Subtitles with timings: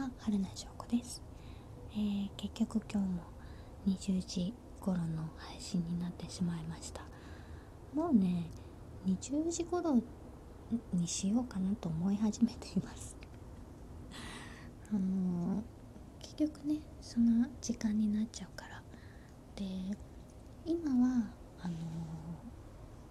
[0.00, 1.22] は春名翔子です、
[1.92, 3.22] えー、結局今日も
[3.86, 7.02] 20時頃の配信になってしまいました。
[7.94, 8.46] もうね
[9.06, 10.00] 20時頃
[10.94, 13.14] にしようかなと思い始めています。
[14.90, 15.62] あのー、
[16.20, 18.82] 結局ねその時間になっちゃうから。
[19.54, 19.66] で
[20.64, 21.30] 今は
[21.60, 21.78] あのー、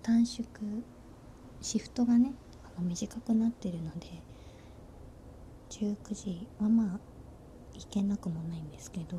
[0.00, 0.48] 短縮
[1.60, 2.32] シフトがね
[2.64, 4.22] あの短くなってるので
[5.70, 6.48] 19時。
[6.58, 7.00] はまあ
[7.74, 9.16] 行けなくもないんですけど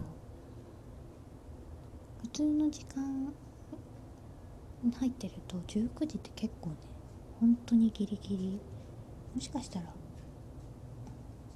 [2.21, 3.33] 普通の時間
[4.83, 6.75] に入ってると19時って結構ね
[7.39, 8.61] 本当にギリギリ。
[9.33, 9.85] もしかしたら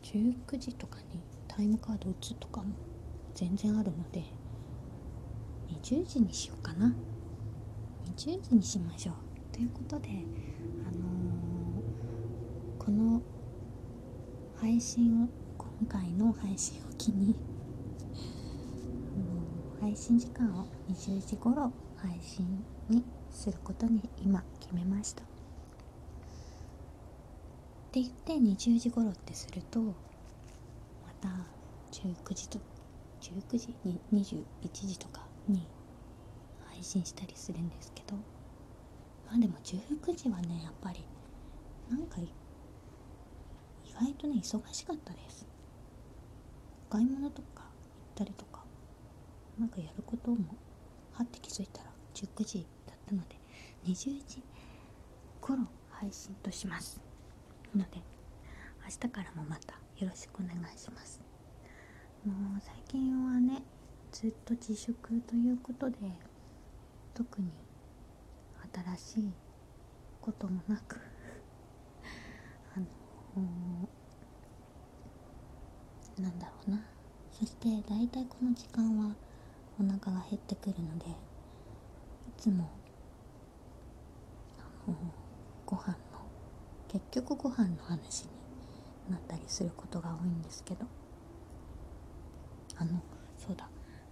[0.02, 2.74] 19時とかにタイムカード打つとかも
[3.34, 4.24] 全然あるので
[5.84, 6.96] 20時にしようかな。
[8.16, 9.16] 20時にしましょう。
[9.54, 13.22] ということであのー、この
[14.60, 15.28] 配信を
[15.58, 17.36] 今回の配信を機に
[19.82, 25.24] 配信時間を20時頃配信にすることに今決めました。
[25.24, 25.28] っ
[27.92, 29.94] て言って20時頃ってするとま
[31.22, 31.30] た
[31.92, 32.60] 19時と
[33.22, 35.68] 19時に21時とかに
[36.66, 38.16] 配信したりするんですけど
[39.26, 41.06] まあでも19時はねやっぱり
[41.90, 42.18] なんか
[44.00, 45.48] 外とね忙しかったです。
[46.90, 47.66] 買い物とか行っ
[48.16, 48.64] たりとか
[49.60, 50.38] なんかやることも
[51.14, 53.36] はって気づいたら19時だったので
[53.86, 54.44] 20時
[55.42, 57.02] 頃配信とします。
[57.76, 58.02] ので
[58.84, 61.22] 明日からもまたよろしくお願いします。
[62.26, 63.64] もう最近はね
[64.12, 64.96] ずっと自粛
[65.28, 65.98] ということで
[67.14, 67.50] 特に
[68.98, 69.34] 新しい
[70.22, 71.00] こともなく
[76.22, 76.82] なんだろうな。
[77.32, 79.16] そして大体この時間は
[79.80, 81.12] お腹が減ってくるのでい
[82.38, 82.70] つも
[84.58, 84.96] あの
[85.66, 85.96] ご飯の
[86.88, 88.30] 結局ご飯の話に
[89.12, 90.86] なったりすることが多いんですけど。
[92.78, 93.02] あの
[93.38, 93.70] そうだ。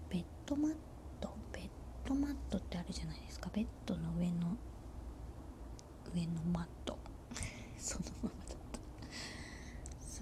[0.09, 0.75] ベッドマッ
[1.19, 1.69] トベッ
[2.05, 3.49] ドマットってあるじゃないですか。
[3.53, 4.57] ベッドの上の
[6.13, 6.97] 上のマット。
[7.77, 8.42] そのまま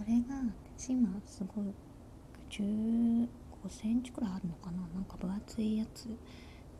[0.03, 0.41] それが
[0.79, 1.65] 私今すごい
[2.49, 3.27] 15
[3.69, 6.07] センチくらいあるのかななんか分厚いやつ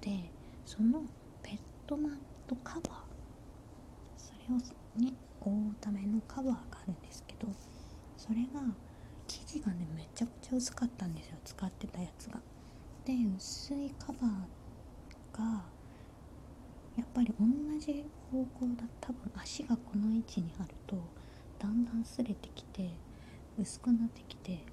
[0.02, 0.32] で
[0.66, 1.04] その
[1.44, 2.14] ペットマッ
[2.48, 2.92] トカバー
[4.18, 4.58] それを
[4.98, 7.48] に覆うためのカバーがあるんですけど
[8.18, 8.62] それが
[9.28, 12.40] 生地がねめちゃくちゃ薄かったんですよ使ってたやつが。
[13.06, 15.64] で薄いカバーが
[16.98, 17.46] やっぱり同
[17.80, 20.98] じ方向だ多分足がこの位置にあると
[21.60, 22.90] だんだん擦れてきて
[23.60, 24.64] 薄くなってきて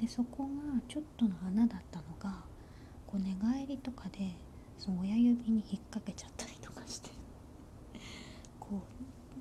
[0.00, 2.44] でそこがちょっとの穴だったのが
[3.06, 4.30] こう寝返りとかで
[4.78, 7.10] その親指に引っ掛けちゃったりとかして
[8.58, 8.82] こ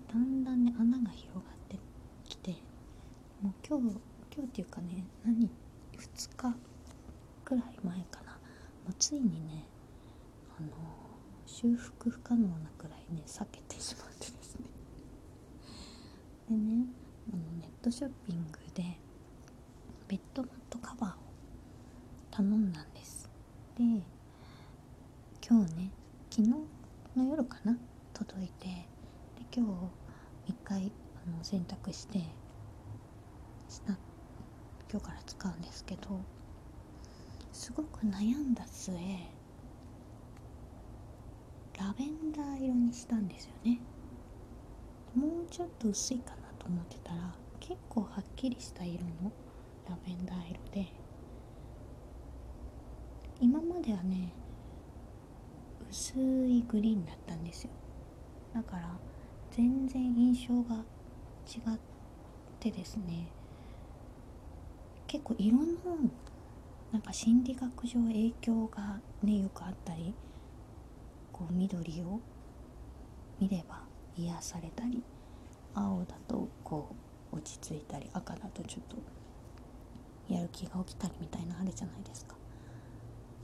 [0.09, 1.77] うだんだんね穴が広がって
[2.25, 2.51] きて
[3.41, 3.97] もう今日
[4.35, 5.49] 今日っていうかね何
[5.97, 6.55] 2日
[7.45, 8.31] くらい前かな。
[8.83, 9.65] もうついにね
[10.59, 10.69] あの
[11.45, 14.65] 修復不可能なくらいね避けてしまってですね
[16.49, 16.85] でね
[17.31, 18.97] あのネットショッピングで
[20.07, 21.13] ベッドマットカバーを
[22.31, 23.29] 頼んだんです。
[23.77, 23.83] で
[25.45, 25.91] 今日ね
[26.29, 26.49] 昨日
[27.17, 27.77] の夜かな
[28.13, 28.85] 届いてで
[29.53, 29.67] 今
[30.45, 30.93] 日一回
[31.27, 32.19] あの洗濯して
[33.67, 33.97] した
[34.89, 36.21] 今日から使うんですけど
[37.51, 38.93] すごく悩んだ末
[41.77, 43.81] ラベンダー色にしたんですよね。
[45.13, 47.42] もうちょっと薄いかなと思ってたら
[47.73, 49.31] 結構はっきりした色の
[49.89, 50.93] ラベンダー色で
[53.41, 54.31] 今まではね
[55.89, 57.71] 薄いグリーンだったんですよ。
[58.53, 58.95] だから
[59.49, 60.75] 全然印象が
[61.47, 61.79] 違っ
[62.59, 63.27] てですね
[65.07, 65.65] 結構色の
[66.91, 70.13] なんか心理学上影響がねよくあったり
[71.31, 72.19] こう緑を
[73.39, 73.81] 見れば
[74.15, 75.01] 癒されたり
[75.73, 82.35] 青だとこう落ち着いたり赤だとちょっとやる気が起きたりみたいなあるじゃないですか。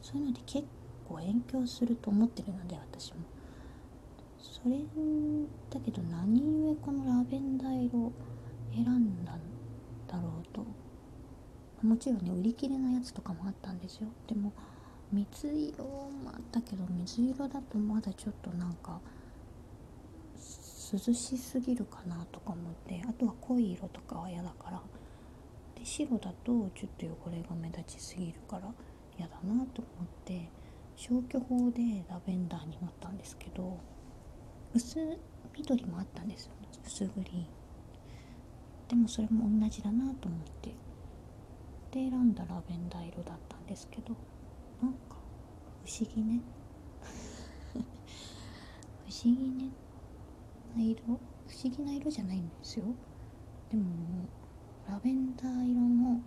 [0.02, 0.66] そういうので結
[1.08, 3.20] 構影響すると思ってるので私も。
[4.40, 4.78] それ
[5.70, 8.12] だけど何故このラベンダー色
[8.74, 9.40] 選んだん
[10.08, 10.66] だろうと。
[11.86, 14.08] もちろんね売り切れのやつとかもあったんですよ。
[14.28, 14.54] でも
[15.12, 19.00] 水色もあったけど水色だとまだちょっとなんか
[20.92, 24.82] 涼しすぎるかなとか思ってあとは濃い色とかは嫌だから。
[25.76, 28.74] で白だとちょっと汚れが目立ちすぎるから
[29.18, 30.50] 嫌だなと思って
[30.96, 33.78] 消去法でラベンダーになったんですけど
[34.74, 35.00] 薄
[35.58, 36.52] 緑もあったんですよ。
[36.86, 37.46] 薄グリーン
[38.88, 40.70] でもそれも同じだなと思って。
[41.92, 44.16] で選んだラベンダー色だったんですけど
[44.82, 45.16] なんか
[45.86, 46.42] 不思議ね。
[47.74, 47.80] 不
[49.10, 49.72] 思議ね。
[50.76, 51.04] な色？
[51.06, 52.86] 不思議な色じゃないんですよ。
[53.70, 53.84] でも
[54.88, 56.22] ラベンダー色の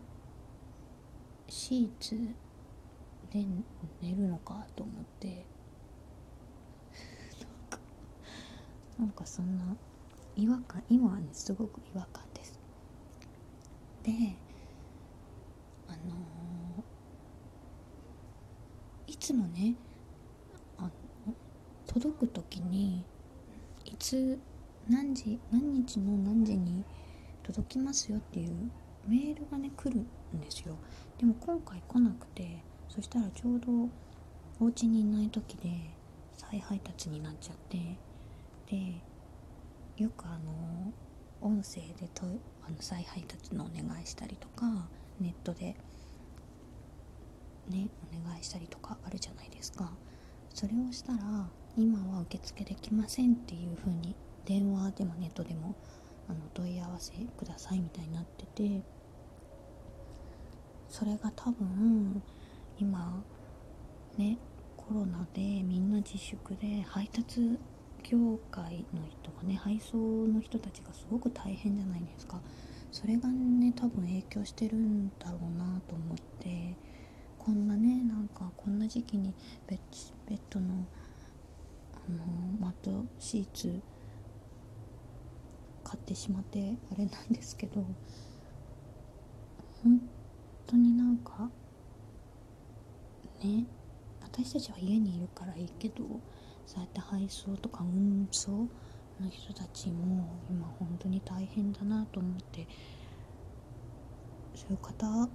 [1.49, 2.17] シーツ
[3.31, 3.45] で
[4.01, 5.45] 寝るのかと思って。
[8.99, 9.77] なんかそんな
[10.37, 12.59] 違和感今はねすごく違和感です。
[14.03, 14.13] で
[15.89, 19.77] あのー、いつもね
[20.79, 20.91] あの
[21.87, 23.05] 届く時に
[24.03, 24.37] つ
[24.89, 26.85] 何時何日の何時に
[27.45, 28.71] 届きますよっていう
[29.07, 30.01] メールがね来る
[30.37, 30.77] んですよ。
[31.19, 32.59] でも今回来なくて
[32.89, 33.89] そしたらちょうど
[34.61, 35.71] お家にいない時で
[36.33, 37.79] 再配達になっちゃって
[38.69, 39.01] で
[40.03, 40.93] よくあの
[41.41, 42.27] 音声でと
[42.67, 44.67] あの再配達のお願いしたりとか
[45.21, 45.77] ネットで
[47.69, 49.93] ねお願いしたりとかあるじゃないですか。
[50.53, 54.15] それをしたら今は受付できませんっていう風に
[54.45, 55.75] 電話でもネットでも
[56.29, 58.83] あの問い合わせくださいみたいになってて
[60.89, 62.23] それが多分
[62.79, 63.23] 今
[64.19, 64.37] ね
[64.77, 67.59] コロナでみんな自粛で配達
[68.03, 72.41] 業界の人がね配送の人たちがすごく大変じゃないですか。
[72.91, 76.77] それがね多分影響してるんだろうなと思って
[77.39, 79.35] こんなねなんかこんな時期に
[79.67, 79.79] ベッ
[80.29, 80.85] ベッドの
[82.09, 82.25] あの
[82.61, 83.81] マットシーツ
[85.85, 87.85] 買ってしまってあれなんですけど
[89.83, 90.01] 本
[90.67, 91.51] 当になんか
[93.45, 93.67] ね
[94.23, 96.05] 私たちは家にいるからいいけど
[96.67, 98.51] そうやって配送とか運送
[99.21, 102.67] の人たちも今本当に大変だなと思って
[104.55, 105.29] そういう方が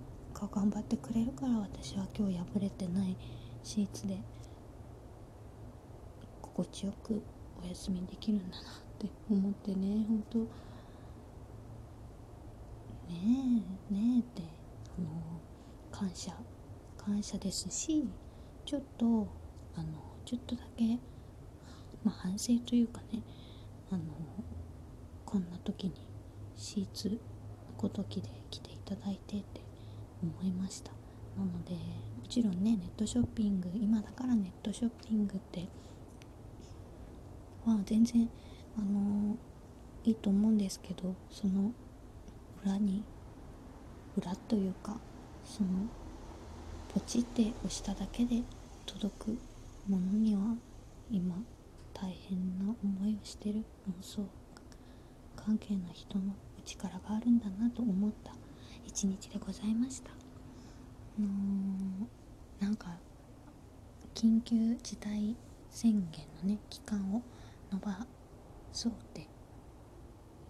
[0.51, 3.15] 頑張ってくれるから私は今日破れてない
[3.63, 4.17] シーツで
[6.57, 7.21] 心地よく
[7.63, 8.63] お休みできるんだなっ
[8.97, 10.05] て思ってね。
[10.07, 10.39] 本当。
[10.39, 10.47] ね
[13.91, 14.41] えねえって
[14.97, 15.07] あの
[15.91, 16.33] 感謝
[16.97, 18.05] 感謝ですし
[18.65, 19.27] ちょっと
[19.75, 19.87] あの
[20.25, 20.83] ちょっとだけ
[22.03, 23.21] まあ、反省というかね
[23.89, 24.01] あの
[25.25, 25.93] こんな時に
[26.55, 27.19] シーツ
[27.77, 29.61] ごときで来ていただいてって
[30.21, 30.91] 思いました。
[31.37, 35.67] なのでもちろんねネットショッピング今だからネットショッピングって
[37.71, 38.29] は全然
[38.77, 39.37] あの
[40.03, 41.71] いいと思うんですけどその
[42.63, 43.03] 裏に
[44.17, 44.97] 裏というか
[45.43, 45.69] その
[46.93, 48.41] ポチって押しただけで
[48.85, 49.37] 届く
[49.87, 50.55] ものには
[51.11, 51.35] 今
[51.93, 54.21] 大変な思いをしてる妄想
[55.35, 56.33] 関係の人の
[56.65, 58.33] 力があるんだなと思った
[58.85, 60.09] 一日でございました。
[60.11, 62.07] あの、
[62.59, 62.97] なんか
[64.13, 65.35] 緊急事態
[65.69, 67.21] 宣言のね期間を
[67.71, 68.05] 延ば
[68.71, 69.27] そうって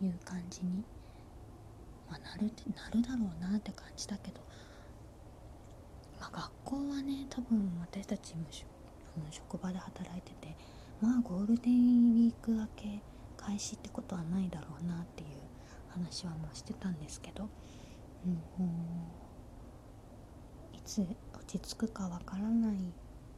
[0.02, 0.84] いう感じに、
[2.10, 4.42] まあ、なるなるだろうなって感じだけど、
[6.20, 8.44] まあ、学校はね多分私たちも
[9.32, 10.56] 職場で働いてて
[11.02, 13.02] まあゴールデンウィーク明け
[13.38, 15.30] 開始ってことはないだろうなっていう
[15.90, 17.50] 話はもうしてたんですけど、
[18.26, 18.34] うん、
[20.74, 21.02] いつ
[21.34, 22.78] 落ち着くかわからない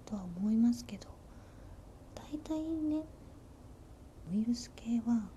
[0.06, 1.08] とは思いますけど
[2.16, 3.04] 大体ね
[4.32, 5.30] ウイルス系は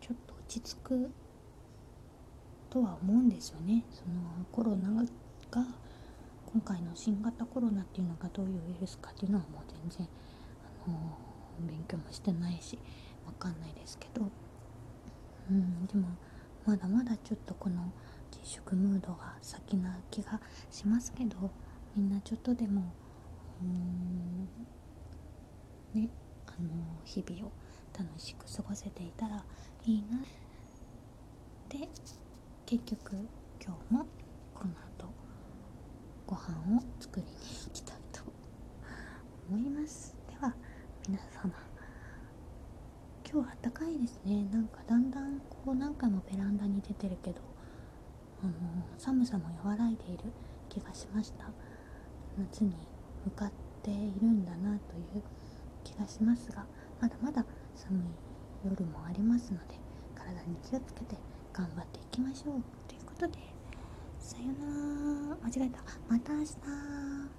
[0.00, 1.10] ちょっと落ち着く
[2.70, 3.84] とは思うんですよね。
[3.90, 5.04] そのコロナが
[6.46, 10.08] 今回の新型コロナっていうのがどういうウイルスかっていうのはもう全然
[10.86, 11.18] あの
[11.60, 12.78] 勉強もしてないし
[13.26, 14.30] わかんないですけど。
[15.50, 16.08] うんでも
[16.66, 17.90] まだまだちょっとこの
[18.30, 21.50] 自粛ムードが先な気がしますけど
[21.96, 22.92] みんなちょっとでも
[23.62, 24.48] うん
[25.94, 26.10] ね
[26.46, 26.68] あの
[27.04, 27.52] 日々を
[27.98, 29.42] 楽しく過ごせていたら
[29.84, 30.18] いいな
[31.68, 31.88] で
[32.64, 33.16] 結局
[33.60, 34.06] 今日も
[34.54, 35.12] この後
[36.26, 38.22] ご飯を作りに行きたいと
[39.50, 40.14] 思います。
[40.28, 40.54] では
[41.08, 41.52] 皆様
[43.30, 44.44] 今日あったかいですね。
[44.52, 47.40] なんかだんだんこう何回もベランダに出てるけど
[48.42, 48.52] あの
[48.96, 50.24] 寒さも和らいでいる
[50.68, 51.50] 気がしました。
[52.38, 52.72] 夏に
[53.24, 53.52] 向かっ
[53.82, 55.22] ているんだなという
[55.82, 56.64] 気がしますが
[57.00, 57.44] まだまだ
[57.86, 58.02] 寒い
[58.64, 59.74] 夜もありますので
[60.14, 61.16] 体に気をつけて
[61.52, 62.62] 頑張っていきましょう。
[62.88, 63.38] ということで
[64.18, 65.48] さよなら。
[65.48, 65.78] 間違えた。
[66.08, 67.37] また明日。